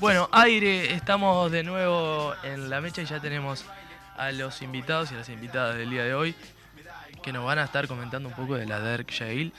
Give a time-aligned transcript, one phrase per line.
[0.00, 3.64] Bueno, aire, estamos de nuevo en la mecha y ya tenemos
[4.16, 6.34] a los invitados y a las invitadas del día de hoy
[7.22, 9.52] que nos van a estar comentando un poco de la Derk Jail.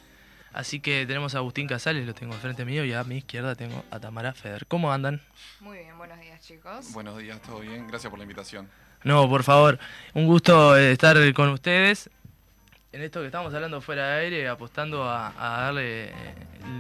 [0.54, 3.84] Así que tenemos a Agustín Casales, lo tengo enfrente mío, y a mi izquierda tengo
[3.92, 4.66] a Tamara Feder.
[4.66, 5.22] ¿Cómo andan?
[5.60, 6.92] Muy bien, buenos días chicos.
[6.94, 7.88] Buenos días, todo bien.
[7.88, 8.68] Gracias por la invitación.
[9.04, 9.78] No, por favor,
[10.14, 12.10] un gusto eh, estar con ustedes
[12.92, 16.14] en esto que estamos hablando fuera de aire, apostando a, a darle eh,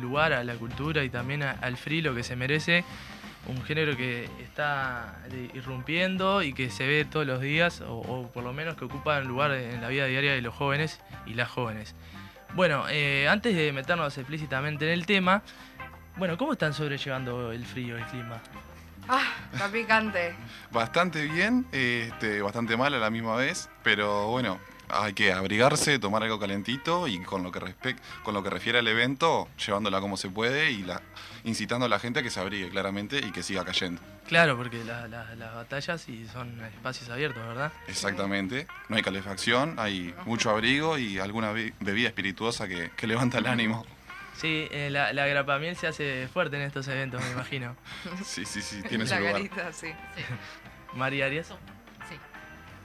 [0.01, 2.83] lugar a la cultura y también a- al free lo que se merece.
[3.47, 5.15] Un género que está
[5.53, 9.19] irrumpiendo y que se ve todos los días, o, o por lo menos que ocupa
[9.19, 11.95] un lugar en la vida diaria de los jóvenes y las jóvenes.
[12.55, 15.43] Bueno, eh, antes de meternos explícitamente en el tema,
[16.17, 18.41] bueno, ¿cómo están sobrellevando el frío, el clima?
[19.07, 19.23] Ah,
[19.53, 20.35] está picante.
[20.71, 26.23] Bastante bien, este, bastante mal a la misma vez, pero bueno, hay que abrigarse, tomar
[26.23, 30.17] algo calentito y con lo que respe- con lo que refiere al evento, llevándola como
[30.17, 31.01] se puede y la,
[31.43, 34.01] incitando a la gente a que se abrigue claramente y que siga cayendo.
[34.27, 37.71] Claro, porque la- la- las batallas sí son espacios abiertos, ¿verdad?
[37.87, 43.37] Exactamente, no hay calefacción, hay mucho abrigo y alguna be- bebida espirituosa que, que levanta
[43.39, 43.85] el ánimo.
[44.37, 47.75] Sí, eh, la, la grapamiel se hace fuerte en estos eventos, me imagino.
[48.23, 49.33] Sí, sí, sí, tiene su la lugar.
[49.33, 49.87] carita, sí.
[50.15, 50.23] Sí,
[50.97, 52.15] María Arias, sí.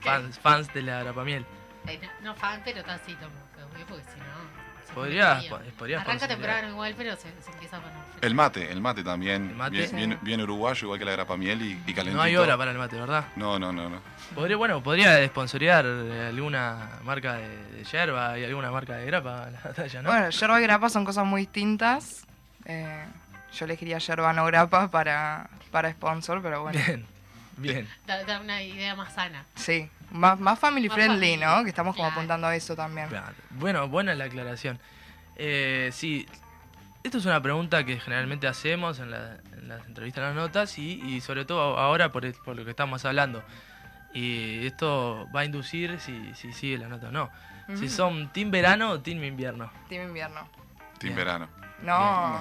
[0.01, 1.45] fans, fans de la grapamiel.
[1.87, 3.29] Eh, no, fan, pero tan así como
[3.77, 4.65] que porque si no.
[4.93, 5.41] Podría,
[5.77, 7.97] podría Arranca temprano igual, pero se, se empieza a poner.
[8.21, 9.71] El mate, el mate también, El mate.
[9.71, 9.95] Bien, Sí.
[9.97, 12.15] bien- bien uruguayo, igual que la grapamiel y, y calentito.
[12.15, 13.25] No hay hora para el mate, ¿verdad?
[13.35, 13.99] No, no, no, no.
[14.33, 19.59] Podría, bueno, podría sponsorear alguna marca de, de yerba y alguna marca de grapa la
[19.61, 20.09] batalla, ¿no?
[20.09, 22.25] Bueno, yerba y grapa son cosas muy distintas.
[22.65, 23.05] Eh,
[23.53, 26.79] yo elegiría yerba no grapa para, para sponsor, pero bueno.
[26.85, 27.05] Bien,
[27.57, 27.89] bien.
[28.05, 29.45] Da, da una idea más sana.
[29.55, 31.63] Sí, más, más family Más friendly, family, ¿no?
[31.63, 32.15] Que estamos como claro.
[32.19, 33.07] apuntando a eso también.
[33.09, 33.33] Claro.
[33.51, 34.79] Bueno, buena la aclaración.
[35.35, 36.25] Eh, sí,
[37.03, 40.77] esto es una pregunta que generalmente hacemos en, la- en las entrevistas, en las notas
[40.79, 43.43] y, y sobre todo ahora por, el- por lo que estamos hablando.
[44.13, 47.29] Y esto va a inducir si, si sigue la nota o no.
[47.75, 49.71] Si son team verano o team invierno.
[49.89, 50.47] Team invierno.
[50.99, 51.15] Team Bien.
[51.15, 51.49] verano.
[51.85, 52.39] No,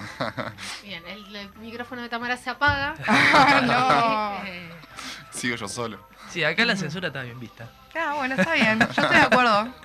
[0.82, 2.94] Bien, el, el micrófono de Tamara se apaga.
[3.66, 4.44] no.
[4.46, 4.70] Eh,
[5.30, 5.98] Sigo yo solo.
[6.30, 7.68] Sí, acá la censura está bien vista.
[7.94, 8.78] Ah, bueno, está bien.
[8.80, 9.68] Yo estoy de acuerdo.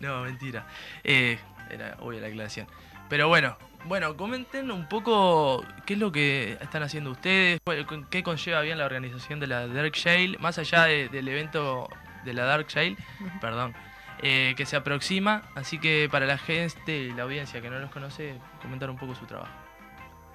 [0.00, 0.64] No, mentira.
[1.04, 1.38] Eh,
[1.68, 2.66] era obvia la aclaración.
[3.10, 7.60] Pero bueno, bueno, comenten un poco qué es lo que están haciendo ustedes,
[8.08, 11.90] qué conlleva bien la organización de la Dark Shale, más allá de- del evento
[12.24, 12.96] de la Dark Shale,
[13.42, 13.74] perdón,
[14.22, 15.42] eh, que se aproxima.
[15.54, 19.14] Así que para la gente y la audiencia que no los conoce, comentar un poco
[19.14, 19.52] su trabajo.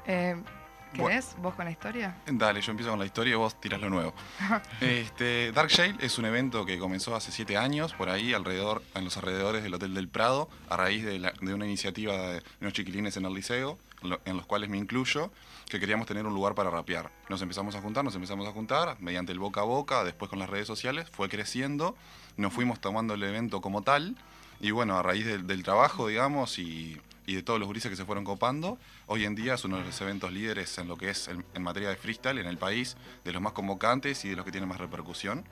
[0.06, 0.36] Eh,
[0.96, 2.16] ¿Querés vos con la historia?
[2.26, 4.14] Dale, yo empiezo con la historia y vos tirás lo nuevo.
[4.82, 9.06] Este, Dark Shale es un evento que comenzó hace siete años, por ahí, alrededor, en
[9.06, 12.74] los alrededores del Hotel del Prado, a raíz de, la- de una iniciativa de unos
[12.74, 15.32] chiquilines en el liceo, lo- en los cuales me incluyo,
[15.70, 17.10] que queríamos tener un lugar para rapear.
[17.30, 20.40] Nos empezamos a juntar, nos empezamos a juntar, mediante el boca a boca, después con
[20.40, 21.96] las redes sociales, fue creciendo,
[22.38, 24.16] nos fuimos tomando el evento como tal,
[24.60, 27.96] y bueno, a raíz del, del trabajo, digamos, y, y de todos los grises que
[27.96, 28.78] se fueron copando,
[29.08, 31.90] hoy en día es uno de los eventos líderes en lo que es en, materia
[31.90, 34.80] de freestyle en el país, de los más convocantes y de los que tienen más
[34.80, 35.46] repercusión.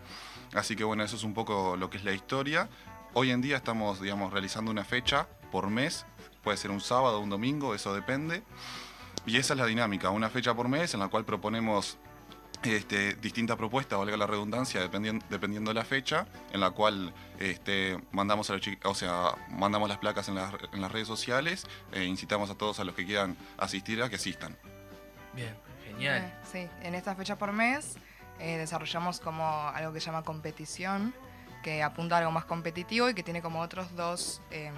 [0.54, 2.70] Así que bueno, eso es un poco lo que es la historia.
[3.14, 6.06] Hoy en día estamos, digamos, realizando una fecha por mes,
[6.44, 8.44] puede ser un sábado un domingo, eso depende.
[9.26, 11.98] Y esa es la dinámica, una fecha por mes en la cual proponemos
[12.66, 18.00] este, distintas propuestas, valga la redundancia, dependiendo, dependiendo de la fecha, en la cual este,
[18.12, 22.04] mandamos, a los o sea, mandamos las placas en las, en las redes sociales e
[22.04, 24.58] incitamos a todos a los que quieran asistir a que asistan.
[25.34, 26.24] Bien, genial.
[26.24, 27.98] Eh, sí, en esta fecha por mes
[28.40, 31.14] eh, desarrollamos como algo que se llama competición,
[31.64, 34.74] que apunta a algo más competitivo y que tiene como otros dos, em,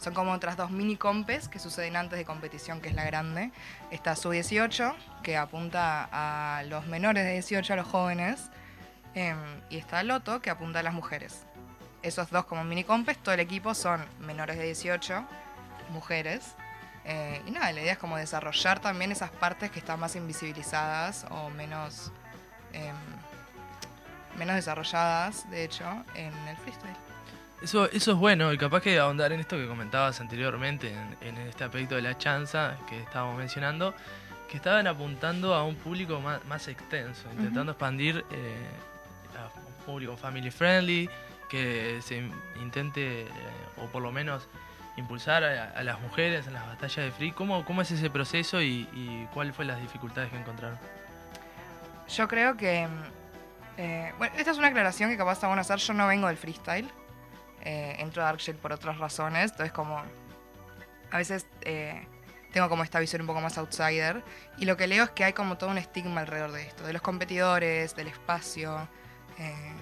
[0.00, 3.52] son como otras dos mini compes que suceden antes de competición, que es la grande.
[3.90, 8.50] Está Sub-18, que apunta a los menores de 18, a los jóvenes,
[9.14, 9.36] em,
[9.68, 11.44] y está Loto, que apunta a las mujeres.
[12.02, 15.22] Esos dos como mini compes, todo el equipo son menores de 18,
[15.90, 16.54] mujeres.
[17.04, 21.26] Eh, y nada, la idea es como desarrollar también esas partes que están más invisibilizadas
[21.30, 22.10] o menos,
[22.72, 22.96] em,
[24.38, 25.84] menos desarrolladas, de hecho,
[26.14, 27.09] en el freestyle.
[27.62, 31.36] Eso, eso es bueno y capaz que ahondar en esto que comentabas anteriormente, en, en
[31.46, 33.94] este aspecto de la chanza que estábamos mencionando,
[34.48, 38.66] que estaban apuntando a un público más, más extenso, intentando expandir eh,
[39.38, 41.08] a un público family friendly,
[41.50, 43.28] que se in- intente, eh,
[43.76, 44.48] o por lo menos
[44.96, 47.32] impulsar a, a las mujeres en las batallas de free.
[47.32, 50.78] ¿Cómo, cómo es ese proceso y, y cuáles fueron las dificultades que encontraron?
[52.08, 52.86] Yo creo que.
[52.86, 52.90] mm,
[53.78, 55.78] eh, bueno, esta es una aclaración que capaz está bueno hacer.
[55.78, 56.88] Yo no vengo del freestyle.
[57.62, 59.50] Eh, entro a Darkshade por otras razones.
[59.52, 60.02] Entonces, como.
[61.10, 62.06] A veces eh,
[62.52, 64.22] tengo como esta visión un poco más outsider.
[64.58, 66.92] Y lo que leo es que hay como todo un estigma alrededor de esto, de
[66.92, 68.88] los competidores, del espacio.
[69.38, 69.72] eh,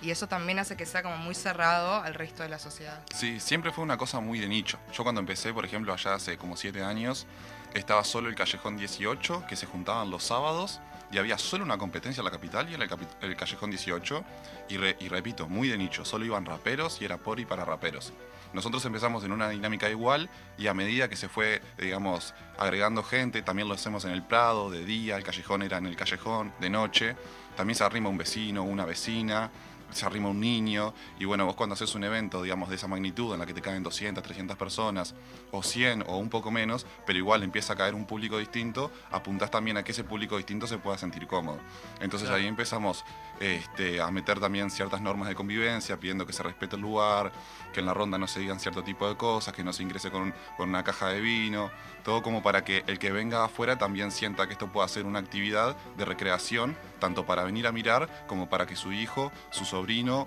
[0.00, 3.02] y eso también hace que sea como muy cerrado al resto de la sociedad.
[3.12, 4.78] Sí, siempre fue una cosa muy de nicho.
[4.92, 7.26] Yo cuando empecé, por ejemplo, allá hace como siete años,
[7.74, 12.20] estaba solo el Callejón 18, que se juntaban los sábados, y había solo una competencia
[12.20, 12.86] en la capital y era
[13.22, 14.24] el, Callejón 18.
[14.68, 17.64] Y, re- y repito, muy de nicho, solo iban raperos y era por y para
[17.64, 18.12] raperos.
[18.52, 23.42] Nosotros empezamos en una dinámica igual y a medida que se fue, digamos, agregando gente,
[23.42, 26.70] también lo hacemos en el Prado, de día, el callejón era en el callejón, de
[26.70, 27.14] noche,
[27.56, 29.50] también se arrima un vecino, una vecina,
[29.90, 33.32] se arrima un niño, y bueno, vos cuando haces un evento, digamos, de esa magnitud,
[33.32, 35.14] en la que te caen 200, 300 personas,
[35.50, 39.50] o 100 o un poco menos, pero igual empieza a caer un público distinto, apuntás
[39.50, 41.58] también a que ese público distinto se pueda sentir cómodo.
[42.00, 42.42] Entonces Claro.
[42.42, 43.04] ahí empezamos
[43.40, 47.32] este, a meter también ciertas normas de convivencia, pidiendo que se respete el lugar,
[47.72, 50.10] que en la ronda no se digan cierto tipo de cosas, que no se ingrese
[50.10, 51.70] con, con una caja de vino,
[52.04, 55.18] todo como para que el que venga afuera también sienta que esto pueda ser una
[55.18, 59.77] actividad de recreación, tanto para venir a mirar como para que su hijo, su sobrino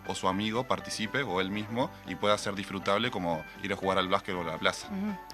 [0.07, 3.97] o su amigo participe o él mismo y pueda ser disfrutable como ir a jugar
[3.97, 4.87] al básquetbol a la plaza.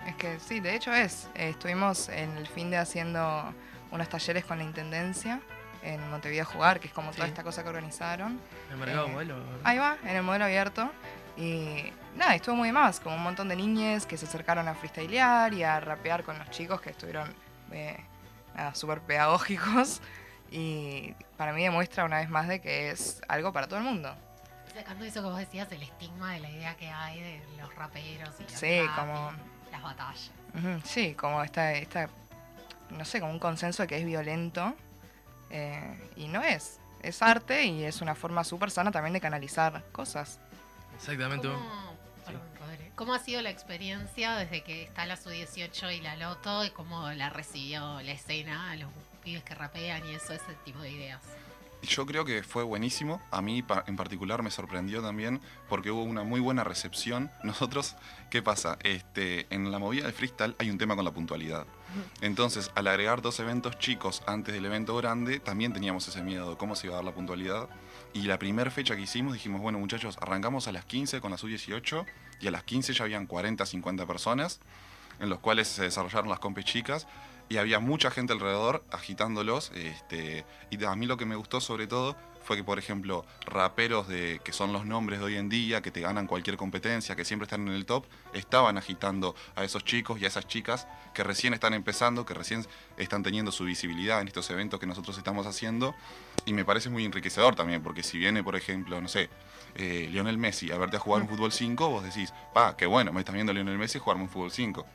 [0.05, 1.29] Es que sí, de hecho es.
[1.35, 3.53] Eh, estuvimos en el fin de haciendo
[3.91, 5.39] unos talleres con la Intendencia
[5.83, 7.29] en Montevideo Jugar, que es como toda Sí.
[7.31, 8.39] esta cosa que organizaron.
[8.71, 9.35] El mercado Eh, modelo.
[9.63, 10.89] Ahí va, en el modelo abierto.
[11.37, 11.83] Y
[12.15, 15.63] nada, estuvo muy más, como un montón de niñes que se acercaron a freestylear y
[15.63, 17.31] a rapear con los chicos que estuvieron
[17.71, 17.97] eh,
[18.73, 20.01] súper pedagógicos.
[20.51, 24.15] Y para mí demuestra una vez más de que es algo para todo el mundo.
[24.73, 28.33] Sacando eso que vos decías, el estigma de la idea que hay de los raperos
[28.39, 29.31] y los Sí, rap como-
[29.67, 30.31] y las batallas.
[30.85, 32.09] Sí, como esta, esta,
[32.91, 34.75] no sé, como un consenso de que es violento.
[35.49, 36.79] eh, y no es.
[37.01, 40.39] Es arte y es una forma súper sana también de canalizar cosas.
[40.97, 41.47] Exactamente.
[41.47, 41.95] ¿Cómo,
[42.25, 46.65] perdón, Rodri, ¿Cómo ha sido la experiencia desde que está la Su-18 y la Loto
[46.65, 48.89] y cómo la recibió la escena, los
[49.27, 51.21] pibes que rapean y eso, ese tipo de ideas?
[51.81, 53.21] Yo creo que fue buenísimo.
[53.29, 57.29] A mí en particular me sorprendió también porque hubo una muy buena recepción.
[57.43, 57.97] Nosotros,
[58.29, 58.77] ¿qué pasa?
[58.83, 61.67] Este, en la movida de freestyle hay un tema con la puntualidad.
[62.21, 66.57] Entonces, al agregar dos eventos chicos antes del evento grande, también teníamos ese miedo de
[66.57, 67.67] cómo se iba a dar la puntualidad.
[68.13, 71.37] Y la primera fecha que hicimos dijimos, bueno muchachos, arrancamos a las 15 con la
[71.37, 72.05] sub-18
[72.39, 74.61] y a las 15 ya habían 40, 50 personas
[75.19, 77.07] en los cuales se desarrollaron las compes chicas
[77.49, 79.71] y había mucha gente alrededor agitándolos.
[79.75, 82.15] Este, y a mí lo que me gustó sobre todo
[82.47, 85.91] fue que, por ejemplo, raperos de, que son los nombres de hoy en día, que
[85.91, 90.21] te ganan cualquier competencia, que siempre están en el top, estaban agitando a esos chicos
[90.21, 92.65] y a esas chicas que recién están empezando, que recién
[92.95, 95.93] están teniendo su visibilidad en estos eventos que nosotros estamos haciendo.
[96.45, 99.29] Y me parece muy enriquecedor también, porque si viene, por ejemplo, no sé,
[99.75, 103.11] eh, Lionel Messi a verte a jugar un fútbol 5, vos decís, pa, qué bueno,
[103.11, 104.85] me estás viendo Lionel Messi jugarme un fútbol 5.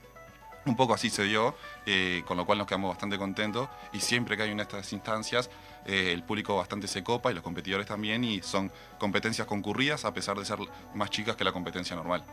[0.64, 1.56] Un poco así se dio,
[1.86, 4.92] eh, con lo cual nos quedamos bastante contentos y siempre que hay una de estas
[4.92, 5.50] instancias,
[5.86, 10.14] eh, el público bastante se copa y los competidores también y son competencias concurridas a
[10.14, 10.58] pesar de ser
[10.94, 12.24] más chicas que la competencia normal.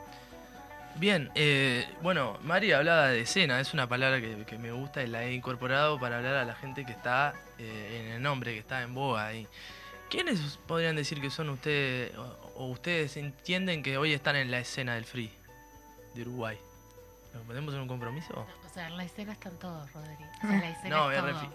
[0.96, 5.24] Bien, eh, bueno, Mari hablaba de escena, es una palabra que, me gusta y la
[5.24, 8.82] he incorporado para hablar a la gente que está eh, en el nombre, que está
[8.82, 9.48] en boga ahí.
[10.10, 14.96] ¿Quiénes podrían decir que son ustedes, o ustedes entienden que hoy están en la escena
[14.96, 15.32] del free
[16.16, 16.58] de Uruguay?
[17.34, 18.46] ¿Nos ponemos en un compromiso?
[18.66, 20.14] O sea, en la escena están todos, Rodri.
[20.14, 21.50] O sea, la escena No, es todo.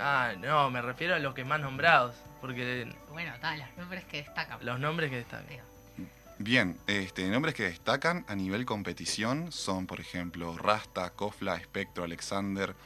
[0.00, 4.18] Ah, no, me refiero a los que más nombrados, porque Bueno, tal, los nombres que
[4.18, 4.58] destacan.
[4.64, 5.46] los nombres que destacan.
[5.48, 5.62] Digo,
[6.40, 12.76] Bien, este, nombres que destacan a nivel competición son, por ejemplo, Rasta, Kofla, Espectro, Alexander,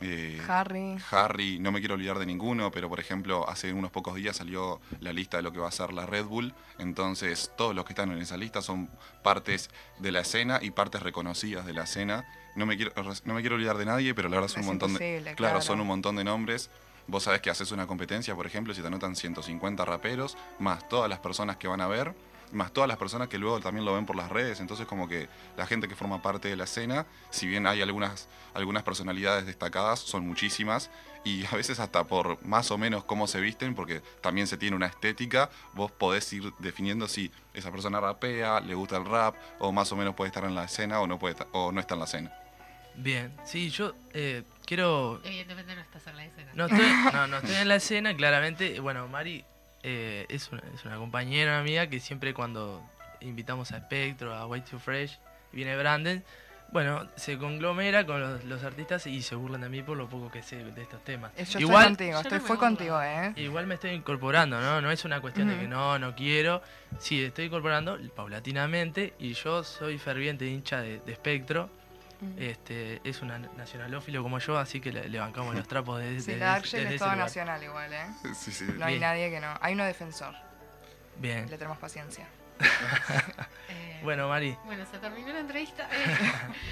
[0.00, 0.96] eh, Harry.
[1.10, 4.80] Harry, no me quiero olvidar de ninguno, pero por ejemplo, hace unos pocos días salió
[5.00, 6.54] la lista de lo que va a ser la Red Bull.
[6.78, 8.88] Entonces, todos los que están en esa lista son
[9.22, 12.24] partes de la escena y partes reconocidas de la escena.
[12.56, 12.92] No me quiero,
[13.24, 15.34] no me quiero olvidar de nadie, pero la verdad son Es un montón de.
[15.36, 15.60] claro.
[15.60, 16.70] son un montón de nombres.
[17.06, 21.10] Vos sabés que haces una competencia, por ejemplo, si te anotan 150 raperos, más todas
[21.10, 22.14] las personas que van a ver,
[22.52, 24.60] más todas las personas que luego también lo ven por las redes.
[24.60, 28.28] Entonces, como que la gente que forma parte de la escena, si bien hay algunas,
[28.54, 30.90] algunas personalidades destacadas, son muchísimas.
[31.24, 34.74] Y a veces hasta por más o menos cómo se visten, porque también se tiene
[34.76, 39.70] una estética, vos podés ir definiendo si esa persona rapea, le gusta el rap, o
[39.70, 41.94] más o menos puede estar en la escena o no, puede estar- o no está
[41.94, 42.32] en la escena.
[42.96, 46.50] Bien, sí, yo eh, quiero Evidentemente no estás en la escena.
[46.54, 48.80] No estoy, no, no estoy en la escena, claramente.
[48.80, 49.44] Bueno, Mari
[49.82, 52.82] eh, es, una, es una compañera una amiga que siempre cuando
[53.20, 55.18] invitamos a Spectro, a White Too Fresh,
[55.52, 56.22] viene Brandon,
[56.72, 60.30] bueno, se conglomera con los, los artistas y se burlan de mí por lo poco
[60.30, 61.32] que sé de estos temas.
[61.48, 63.32] Yo igual, estoy contigo, estoy no fue contigo, ¿eh?
[63.36, 64.80] igual me estoy incorporando, ¿no?
[64.80, 66.62] No es una cuestión de que no, no quiero.
[66.98, 71.70] Sí, estoy incorporando paulatinamente y yo soy ferviente hincha de, de Spectro.
[72.36, 76.46] Este, es un nacionalófilo como yo, así que le, bancamos los trapos de, sí, la
[76.46, 78.06] Dark es todo nacional igual, ¿eh?
[78.34, 78.66] Sí, sí.
[78.76, 79.54] No hay nadie que no.
[79.60, 80.34] Hay uno defensor.
[81.16, 81.48] Bien.
[81.48, 82.26] Le tenemos paciencia.
[83.68, 84.56] Eh, bueno, Mari.
[84.64, 85.88] Bueno, se terminó la entrevista.
[85.92, 86.18] Eh,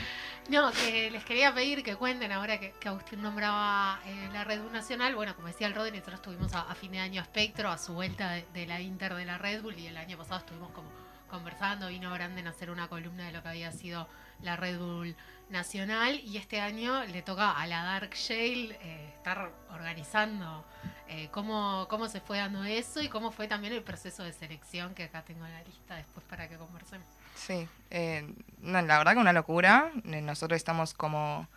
[0.49, 4.73] no, que les quería pedir que cuenten ahora que, Agustín nombraba eh, la Red Bull
[4.73, 5.15] Nacional.
[5.15, 8.33] Bueno, como decía el Rodri, nosotros tuvimos a, fin de año Espectro a su vuelta
[8.33, 10.91] de, la Inter de la Red Bull y el año pasado estuvimos como
[11.31, 14.09] conversando, vino Branden a hacer una columna de lo que había sido
[14.43, 15.15] la Red Bull
[15.51, 18.79] Nacional y este año le toca a la Dark Shale
[19.15, 20.65] estar organizando
[21.11, 24.95] eh, cómo, cómo se fue dando eso y cómo fue también el proceso de selección,
[24.95, 27.07] que acá tengo la lista después para que conversemos.
[27.35, 28.31] Sí, eh,
[28.63, 29.91] la verdad que una locura.
[30.05, 31.49] Eh, nosotros estamos como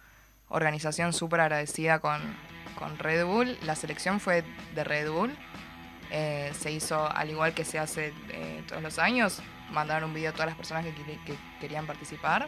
[0.47, 2.21] organización súper agradecida con,
[2.79, 3.57] con, Red Bull.
[3.63, 5.35] La selección fue de Red Bull.
[6.09, 8.13] se hizo al igual que se hace
[8.67, 9.41] todos los años.
[9.71, 12.47] Mandaron un video a todas las personas que, querían participar.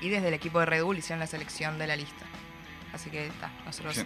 [0.00, 2.26] Y desde el equipo de Red Bull hicieron la selección de la lista.
[2.92, 4.04] Así que está, nosotros...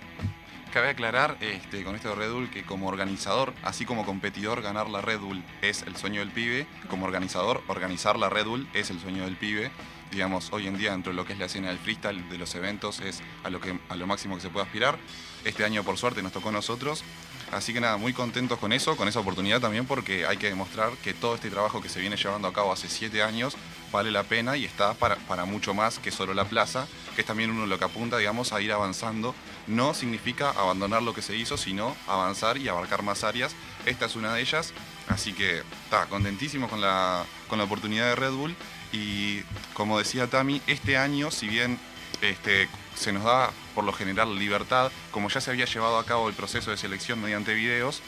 [0.72, 4.90] Cabe aclarar este, con esto de Red Bull que como organizador, así como competidor, ganar
[4.90, 6.66] la Red Bull es el sueño del pibe.
[6.88, 9.70] Como organizador, organizar la Red Bull es el sueño del pibe.
[10.10, 12.54] Digamos, hoy en día dentro de lo que es la escena del freestyle, de los
[12.54, 14.98] eventos, es a lo, que, a lo máximo que se puede aspirar.
[15.44, 17.02] Este año, por suerte, nos tocó a nosotros.
[17.50, 20.90] Así que nada, muy contentos con eso, con esa oportunidad también, porque hay que demostrar
[21.02, 23.56] que todo este trabajo que se viene llevando a cabo hace siete años
[23.92, 27.26] vale la pena y está para, para mucho más que solo la plaza, que es
[27.26, 29.34] también uno lo que apunta, digamos, a ir avanzando
[29.68, 33.54] no significa abandonar lo que se hizo, sino avanzar y abarcar más áreas.
[33.86, 34.72] Esta es una de ellas,
[35.08, 38.56] así que está contentísimo con la, con la oportunidad de Red Bull.
[38.92, 39.42] Y
[39.74, 41.78] como decía Tami, este año, si bien
[42.22, 46.28] este, se nos da por lo general libertad, como ya se había llevado a cabo
[46.28, 48.02] el proceso de selección mediante videos,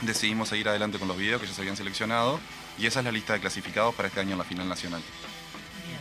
[0.00, 2.40] decidimos seguir adelante con los videos que ya se habían seleccionado
[2.78, 5.02] y esa es la lista de clasificados para este año en la final nacional.
[5.86, 6.00] Bien,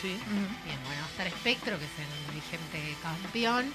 [0.00, 0.18] Sí.
[0.64, 3.72] Bien, bueno, va a estar Espectro, que es el gente campeón,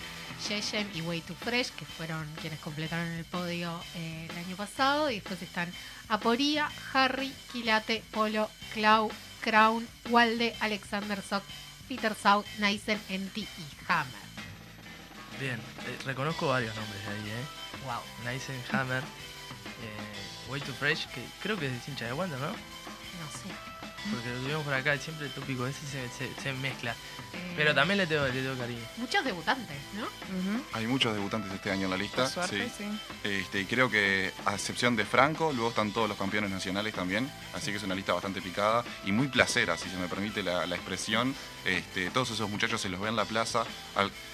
[0.48, 5.10] Yeyem y Way to Fresh, que fueron quienes completaron el podio eh, el año pasado.
[5.10, 5.72] Y después están
[6.10, 11.44] Aporía, Harry, Quilate, Polo, Clau, Crown, Walde, Alexander Sock,
[11.88, 14.25] Peter South, Neisen, Enti y Hammer.
[15.39, 17.86] Bien, eh, reconozco varios nombres ahí, ¿eh?
[17.86, 18.01] Wow.
[18.24, 19.03] Neisen, Hammer,
[20.50, 22.48] Way to Fresh, que creo que es hincha de Wander, ¿no?
[22.48, 25.79] No sé porque lo tuvimos por acá, siempre el tópico ese
[26.41, 26.95] se, mezcla.
[27.55, 28.81] Pero también le tengo, le tengo cariño.
[28.97, 30.07] Muchos debutantes, ¿no?
[30.74, 32.27] Hay muchos debutantes este año en la lista.
[32.47, 32.62] sí.
[33.24, 37.31] Este, y creo que, a excepción de Franco, luego están todos los campeones nacionales también.
[37.53, 40.65] Así que es una lista bastante picada y muy placera, si se me permite la,
[40.75, 41.33] expresión.
[41.65, 43.65] Este, todos esos muchachos se los ve en la plaza.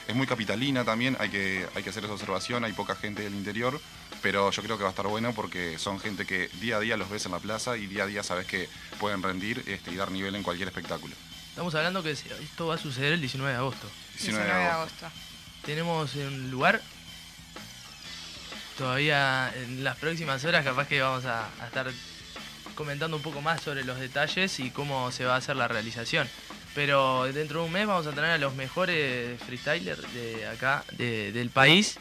[0.07, 2.65] es muy capitalina también, hay que, hay que hacer esa observación.
[2.65, 3.79] Hay poca gente del interior
[4.21, 6.97] pero yo creo que va a estar bueno porque son gente que día a día
[6.97, 9.95] los ves en la plaza y día a día sabes que pueden rendir este, y
[9.95, 11.15] dar nivel en cualquier espectáculo.
[11.49, 13.87] Estamos hablando que esto va a suceder el 19 de agosto.
[14.13, 15.07] 19, de agosto.
[15.65, 16.81] Tenemos un lugar.
[18.77, 21.91] Todavía en las próximas horas capaz que vamos a, estar
[22.73, 26.27] comentando un poco más sobre los detalles y cómo se va a hacer la realización.
[26.73, 31.49] Pero dentro de un mes vamos a tener a los mejores freestylers de acá, del
[31.49, 31.99] país.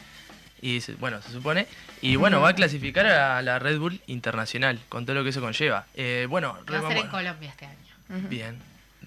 [0.61, 1.67] Y bueno, se supone.
[2.01, 5.41] Y bueno, va a clasificar a la Red Bull Internacional, con todo lo que eso
[5.41, 5.87] conlleva.
[5.95, 8.27] Eh, bueno, va a ser en Colombia este año.
[8.29, 8.59] Bien,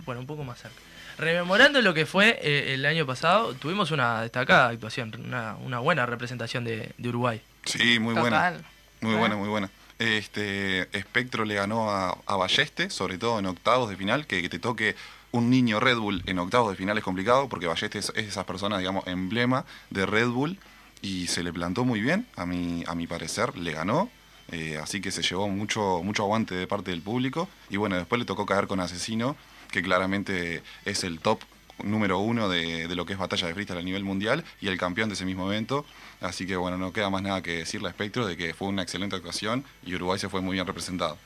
[0.05, 0.77] bueno, un poco más cerca.
[1.17, 6.65] Rememorando lo que fue eh, el año pasado, tuvimos una destacada actuación, una, buena representación
[6.65, 7.41] de, Uruguay.
[7.65, 8.55] Sí, muy buena.
[9.01, 9.71] Muy buena, muy buena.
[9.99, 14.97] Este, Espectro le ganó a, Balleste, sobre todo en octavos de final, que, te toque
[15.31, 18.45] un niño Red Bull en octavos de final es complicado, porque Balleste es, es esas
[18.45, 20.59] personas, digamos, emblema de Red Bull
[21.05, 24.11] y se le plantó muy bien, a mi, a mi parecer, le ganó.
[24.51, 27.47] Eh, así que se llevó mucho, mucho aguante de parte del público.
[27.69, 29.37] Y bueno, después le tocó caer con Asesino,
[29.71, 31.41] que claramente es el top
[31.83, 35.11] número uno de, lo que es batalla de freestyle a nivel mundial y el campeón
[35.11, 35.85] de ese mismo evento.
[36.23, 38.83] Así que bueno, no queda más nada que decirle a Espectro de que fue una
[38.83, 41.19] excelente actuación y Uruguay se fue muy bien representado.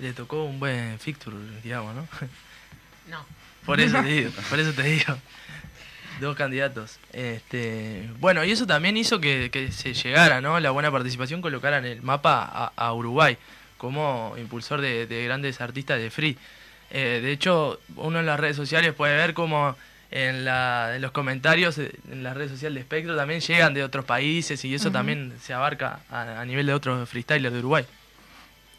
[0.00, 2.08] Le tocó un buen fixture, digamos, ¿no?
[3.08, 3.24] No.
[3.64, 5.16] Por eso te digo, por eso te digo.
[6.20, 6.98] Dos candidatos.
[7.12, 10.60] Este, bueno, y eso también hizo que, se llegara, ¿no?
[10.60, 13.36] La buena participación, colocara en el mapa a, Uruguay
[13.78, 16.36] como impulsor de, grandes artistas de free.
[16.90, 19.76] Eh, de hecho, uno en las redes sociales puede ver como
[20.10, 20.44] en,
[21.00, 24.74] los comentarios eh, en las redes sociales de Espectro también llegan de otros países y
[24.74, 27.86] eso también se abarca a, a nivel de otros freestylers de Uruguay.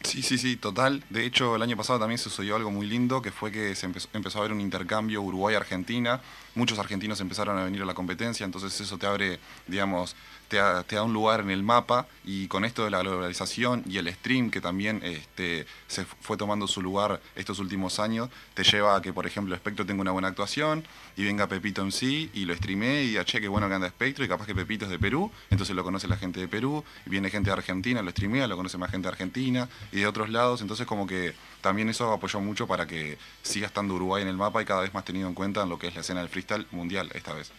[0.04, 1.02] Sí, sí, sí, total.
[1.10, 4.38] De hecho, el año pasado también sucedió algo muy lindo, que fue que se empezó,
[4.38, 6.20] a ver un intercambio Uruguay-Argentina,
[6.54, 10.14] muchos argentinos empezaron a venir a la competencia, entonces eso te abre, digamos,
[10.48, 14.12] te da, un lugar en el mapa y con esto de la globalización y el
[14.12, 19.00] stream que también este, se fue tomando su lugar estos últimos años, te lleva a
[19.00, 20.84] que, por ejemplo, Espectro tenga una buena actuación
[21.16, 23.86] y venga Pepito en sí y lo streamee y diga, che, qué bueno que anda
[23.86, 26.84] Espectro y capaz que Pepito es de Perú, entonces lo conoce la gente de Perú,
[27.06, 30.06] y viene gente de Argentina, lo streamea, lo conoce más gente de Argentina y de
[30.06, 34.28] otros lados, entonces como que también eso apoyó mucho para que siga estando Uruguay en
[34.28, 36.20] el mapa y cada vez más tenido en cuenta en lo que es la escena
[36.20, 37.50] del freestyle mundial esta vez.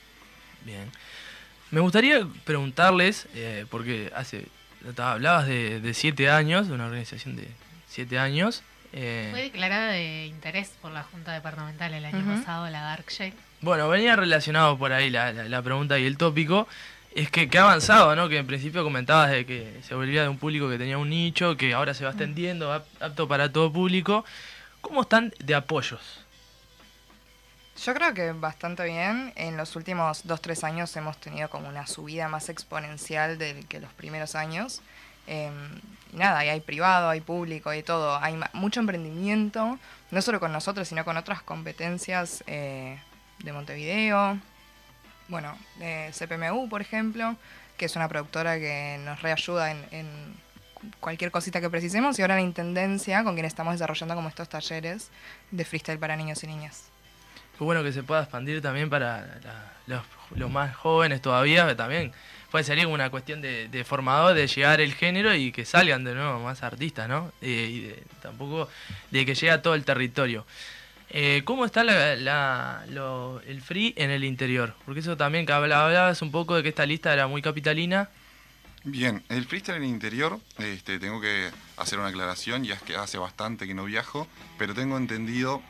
[0.63, 0.91] Bien.
[1.71, 4.47] Me gustaría preguntarles, eh, porque hace
[4.97, 7.47] hablabas de, siete años, de una organización de
[7.87, 8.61] siete años.
[8.91, 13.33] Eh, Fue declarada de interés por la Junta Departamental el año pasado, la Dark Shade.
[13.61, 16.67] Bueno, venía relacionado por ahí la, pregunta y el tópico.
[17.15, 18.27] Es que, que, ha avanzado, ¿no?
[18.27, 21.55] Que en principio comentabas de que se volvía de un público que tenía un nicho,
[21.57, 24.25] que ahora se va extendiendo, apto para todo público.
[24.81, 26.23] ¿Cómo están de apoyos?
[27.83, 29.31] Yo creo que bastante bien.
[29.35, 33.93] En los últimos 2-3 años hemos tenido como una subida más exponencial del que los
[33.93, 34.81] primeros años.
[35.27, 35.53] Em,
[36.11, 38.17] y nada, hay privado, hay público, hay todo.
[38.17, 39.77] Hay mucho emprendimiento,
[40.11, 42.99] no solo con nosotros, sino con otras competencias eh,
[43.39, 44.39] de Montevideo.
[45.33, 47.35] Bueno, de CPMU, por ejemplo,
[47.75, 50.35] que es una productora que nos reayuda en,
[50.99, 52.19] cualquier cosita que precisemos.
[52.19, 55.09] Y ahora la Intendencia, con quien estamos desarrollando como estos talleres
[55.49, 56.83] de freestyle para niños y niñas.
[57.57, 59.25] Qué bueno que se pueda expandir también para
[59.87, 62.11] los, más jóvenes todavía, también
[62.51, 66.41] puede salir una cuestión de, formador, de llegar el género y que salgan de nuevo
[66.41, 67.31] más artistas, ¿no?
[67.41, 68.69] y tampoco
[69.09, 70.45] de que llegue a todo el territorio.
[71.15, 74.73] Eh, ¿Cómo está el free en el interior?
[74.83, 78.09] Porque eso también que hablabas un poco de que esta lista era muy capitalina.
[78.83, 82.95] Bien, el freestyle en el interior, este, tengo que hacer una aclaración, ya es que
[82.95, 84.27] hace bastante que no viajo,
[84.57, 85.61] pero tengo entendido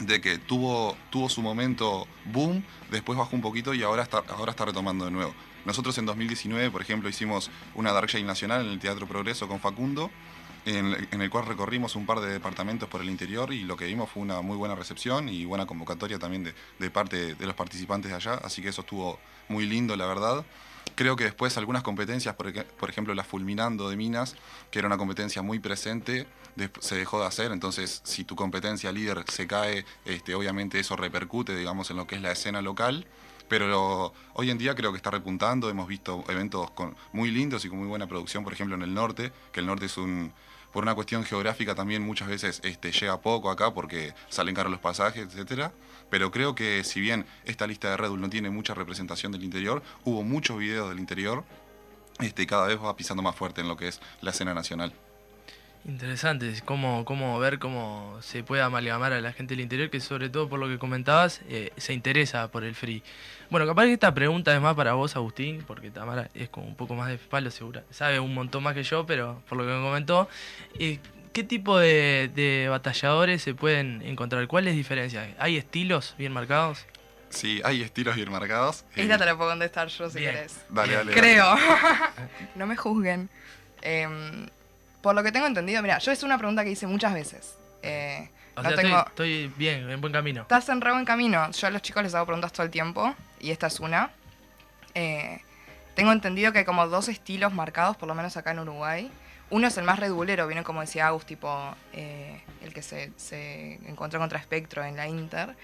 [0.00, 4.50] de que tuvo, tuvo su momento boom, después bajó un poquito y ahora está, ahora
[4.50, 5.34] está retomando de nuevo.
[5.64, 9.60] Nosotros en 2019, por ejemplo, hicimos una Dark Shade Nacional en el Teatro Progreso con
[9.60, 10.10] Facundo,
[10.64, 14.10] en, el cual recorrimos un par de departamentos por el interior y lo que vimos
[14.10, 18.16] fue una muy buena recepción y buena convocatoria también de, parte de los participantes de
[18.16, 19.18] allá, así que eso estuvo
[19.48, 20.44] muy lindo, la verdad.
[20.94, 24.36] Creo que después algunas competencias, por, ejemplo la Fulminando de Minas,
[24.70, 26.26] que era una competencia muy presente,
[26.80, 31.56] se dejó de hacer, entonces si tu competencia líder se cae, este, obviamente eso repercute,
[31.56, 33.06] digamos, en lo que es la escena local.
[33.48, 37.68] Pero hoy en día creo que está repuntando, hemos visto eventos con, muy lindos y
[37.68, 40.32] con muy buena producción, por ejemplo en el norte, que el norte es un,
[40.74, 44.80] por una cuestión geográfica también muchas veces este, llega poco acá porque salen caros los
[44.80, 45.72] pasajes, etcétera
[46.10, 49.82] pero creo que si bien esta lista de Red no tiene mucha representación del interior,
[50.04, 51.44] hubo muchos videos del interior
[52.20, 54.92] este, cada vez va pisando más fuerte en lo que es la escena nacional.
[55.86, 60.30] Interesante, cómo, cómo ver cómo se puede amalgamar a la gente del interior, que sobre
[60.30, 63.02] todo por lo que comentabas, eh, se interesa por el free.
[63.50, 66.74] Bueno, capaz que esta pregunta es más para vos, Agustín, porque Tamara es como un
[66.74, 67.84] poco más de palo, segura.
[67.90, 70.26] Sabe un montón más que yo, pero por lo que me comentó.
[70.78, 71.00] Eh,
[71.34, 74.46] ¿Qué tipo de, batalladores se pueden encontrar?
[74.46, 75.28] ¿Cuáles diferencias?
[75.38, 76.86] ¿Hay estilos bien marcados?
[77.28, 78.84] Sí, hay estilos bien marcados.
[78.94, 80.64] Esta te la puedo contestar yo si querés.
[80.70, 81.12] Dale, dale.
[81.12, 81.56] Creo.
[82.54, 83.28] no me juzguen.
[83.82, 84.46] Em,
[85.04, 87.58] por lo que tengo entendido, mira, yo es una pregunta que hice muchas veces.
[87.82, 90.40] Eh, estoy, bien, en buen camino.
[90.40, 91.50] Estás en re buen camino.
[91.50, 94.12] Yo a los chicos les hago preguntas todo el tiempo y esta es una.
[94.94, 95.42] Eh,
[95.94, 99.10] tengo entendido que hay como dos estilos marcados, por lo menos acá en Uruguay.
[99.50, 103.12] Uno es el más redulero, viene como decía Agus, tipo eh, el que se,
[103.86, 105.54] encontró contra Spectro en la Inter,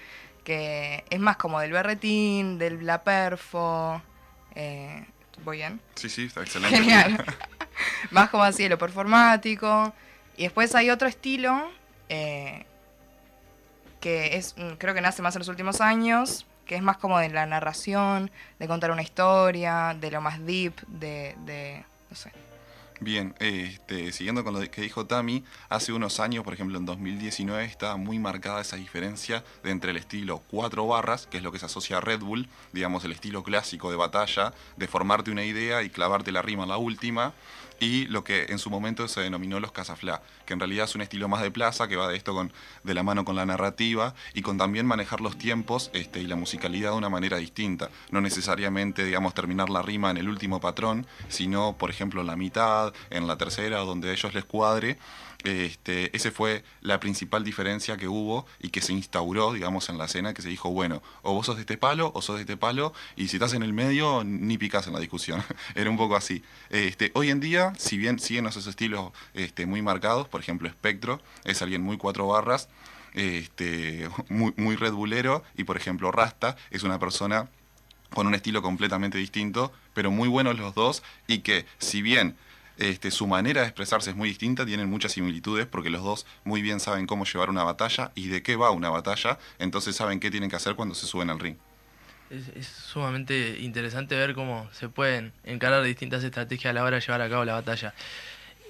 [0.43, 4.03] que es más como del berretín, del la perfo.
[4.53, 5.03] Eh,
[5.43, 5.81] ¿Voy bien?
[5.95, 6.77] Sí, sí, está excelente.
[6.77, 7.25] Genial.
[8.11, 9.93] más como así, lo performático.
[10.37, 11.71] Y después hay otro estilo
[12.09, 12.65] eh,
[13.99, 17.19] que es mm, creo que nace más en los últimos años, que es más como
[17.19, 22.31] de la narración, de contar una historia, de lo más deep, de, de no sé,
[23.03, 27.65] Bien, este, siguiendo con lo que dijo Tami, hace unos años, por ejemplo en 2019,
[27.65, 31.65] estaba muy marcada esa diferencia entre el estilo cuatro barras, que es lo que se
[31.65, 35.89] asocia a Red Bull, digamos el estilo clásico de batalla, de formarte una idea y
[35.89, 37.33] clavarte la rima en la última,
[37.81, 41.01] y lo que en su momento se denominó los Casafla, que en realidad es un
[41.01, 44.13] estilo más de plaza, que va de esto con, de la mano con la narrativa
[44.35, 47.89] y con también manejar los tiempos este, y la musicalidad de una manera distinta.
[48.11, 52.35] No necesariamente, digamos, terminar la rima en el último patrón, sino, por ejemplo, en la
[52.35, 54.97] mitad, en la tercera, donde a ellos les cuadre,
[55.43, 60.05] este, ese fue la principal diferencia que hubo y que se instauró, digamos, en la
[60.05, 62.57] escena, que se dijo, bueno, o vos sos de este palo o sos de este
[62.57, 65.43] palo, y si estás en el medio, ni picas en la discusión.
[65.75, 66.43] Era un poco así.
[66.69, 71.21] Este, hoy en día, si bien siguen esos estilos este, muy marcados, por ejemplo, Espectro
[71.43, 72.69] es alguien muy cuatro barras,
[73.13, 77.49] este, muy, muy Red Bullero y por ejemplo Rasta es una persona
[78.13, 82.35] con un estilo completamente distinto, pero muy buenos los dos y que si bien
[82.81, 86.61] este, su manera de expresarse es muy distinta, tienen muchas similitudes porque los dos muy
[86.61, 90.31] bien saben cómo llevar una batalla y de qué va una batalla, entonces saben qué
[90.31, 91.57] tienen que hacer cuando se suben al ring.
[92.29, 97.01] Es, es sumamente interesante ver cómo se pueden encarar distintas estrategias a la hora de
[97.01, 97.93] llevar a cabo la batalla.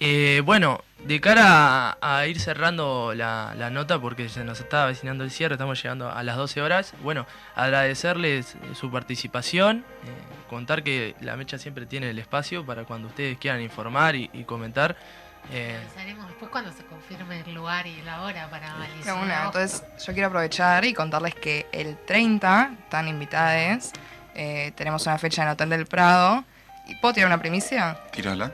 [0.04, 4.84] Eh, bueno, de cara a, a ir cerrando la, la nota, porque se nos está
[4.86, 6.94] avecinando el cierre, estamos llegando a las 12 horas.
[7.04, 13.10] Bueno, agradecerles su participación, eh, contar que la mecha siempre tiene el espacio para cuando
[13.10, 14.96] ustedes quieran informar y, y comentar.
[15.52, 19.14] Eh, Avisaremos después cuando se confirme el lugar y la hora para Alicia.
[19.14, 19.46] una.
[19.46, 23.92] Entonces, yo quiero aprovechar y contarles que el 30 están invitadas.
[24.34, 26.44] eh, tenemos una fecha en el Hotel del Prado.
[26.88, 27.98] ¿Y puedo tirar una primicia?
[28.12, 28.52] Tírala.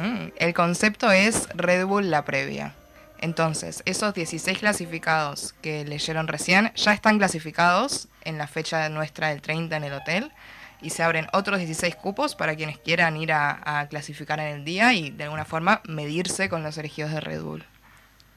[0.00, 2.74] Mm, el concepto es Red Bull la previa.
[3.20, 9.42] Entonces, esos 16 clasificados que leyeron recién ya están clasificados en la fecha nuestra del
[9.42, 10.32] 30 en el hotel.
[10.80, 14.64] Y se abren otros 16 cupos para quienes quieran ir a, a clasificar en el
[14.64, 17.64] día y de alguna forma medirse con los elegidos de Red Bull.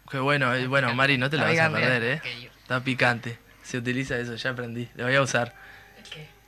[0.09, 2.49] qué bueno, eh, bueno, Mari, no te la vas a perder, ¿eh?
[2.63, 3.37] Está picante.
[3.61, 4.89] Se utiliza eso, ya aprendí.
[4.95, 5.53] Lo voy a usar.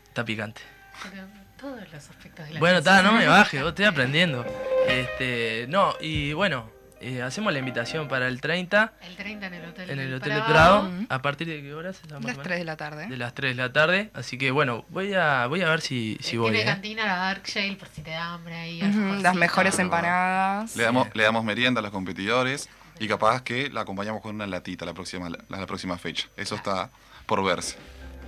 [0.08, 0.62] Está picante.
[1.04, 1.28] pero
[1.60, 4.44] todos los aspectos de la Bueno, está, no me baje, vos estoy aprendiendo.
[4.88, 6.70] Este, no, y bueno,
[7.00, 10.34] eh, hacemos la invitación para el 30 El 30 en el Hotel en el Hotel
[10.34, 10.82] del Prado.
[10.90, 11.06] Prado.
[11.10, 12.00] ¿A partir de qué horas?
[12.14, 13.08] A las 3 de la tarde.
[13.08, 14.10] De las 3 de la tarde.
[14.14, 16.52] Así que bueno, voy a, voy a ver si, si voy.
[16.52, 16.66] Tiene ¿eh?
[16.74, 18.82] cantina la Dark Shale por si te da hambre ahí.
[19.22, 20.76] Las mejores Ah, empanadas.
[20.76, 22.70] Le damos, le damos merienda a los competidores
[23.00, 26.28] y capaz que la acompañamos con una latita la próxima, la, la próxima fecha.
[26.38, 26.90] Eso está
[27.26, 27.76] por verse.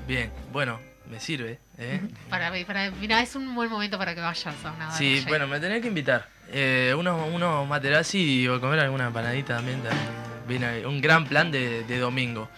[0.08, 1.60] Bien, bueno, me sirve.
[1.78, 2.02] ¿eh?
[2.30, 5.60] Para, para, mira, es un buen momento para que vayas a una Sí, bueno, me
[5.60, 6.28] tenés que invitar.
[6.52, 9.82] Eh, unos, unos materazzi y a comer alguna empanadita también.
[10.86, 12.50] un gran plan de, de domingo.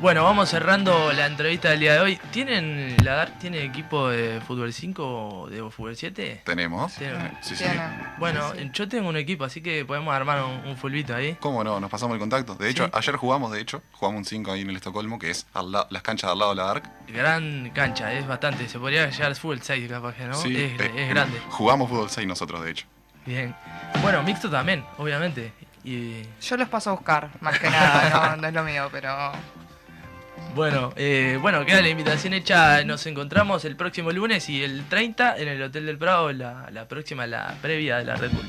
[0.00, 2.20] Bueno, vamos cerrando la entrevista del día de hoy.
[2.30, 5.02] ¿Tienen, la DART tiene equipo de fútbol 5
[5.42, 6.42] o de fútbol 7?
[6.44, 6.94] ¿Tenemos?
[6.94, 7.36] Tienen.
[7.42, 7.64] Sí, sí.
[7.64, 7.80] Tienen.
[8.16, 11.36] Bueno, yo tengo un equipo, así que podemos armar un, un fulbito ahí.
[11.40, 11.80] ¿Cómo no?
[11.80, 12.54] Nos pasamos el contacto.
[12.54, 12.90] De hecho, Sí.
[12.94, 15.88] ayer jugamos, de hecho, jugamos un 5 ahí en el Estocolmo, que es al la-
[15.90, 16.82] las canchas al lado de la Dark.
[17.08, 18.68] Gran cancha, es bastante.
[18.68, 20.34] Se podría llegar al fútbol 6 capaz que, ¿no?
[20.34, 21.40] Sí, es, eh, es grande.
[21.50, 22.86] Jugamos fútbol 6 nosotros, de hecho.
[23.28, 23.54] Bien.
[24.00, 25.52] Bueno, mixto también, obviamente.
[25.84, 29.32] Y Yo los paso a buscar, más que nada, no, no es lo mío, pero
[30.54, 32.82] bueno, eh, bueno, queda la invitación hecha.
[32.84, 36.88] Nos encontramos el próximo lunes y el 30 en el Hotel del Prado, la, la
[36.88, 38.48] próxima, la previa de la Red Bull.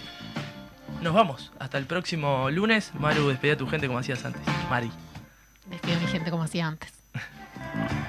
[1.02, 1.52] Nos vamos.
[1.60, 2.94] Hasta el próximo lunes.
[2.96, 4.42] Maru, despedí a tu gente como hacías antes.
[4.70, 4.92] Mari.
[5.66, 6.94] Despido a mi gente como hacía antes.